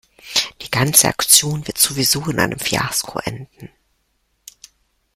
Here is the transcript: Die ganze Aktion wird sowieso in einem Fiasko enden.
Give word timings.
Die 0.63 0.71
ganze 0.71 1.07
Aktion 1.07 1.67
wird 1.67 1.77
sowieso 1.77 2.25
in 2.27 2.39
einem 2.39 2.57
Fiasko 2.57 3.19
enden. 3.19 3.69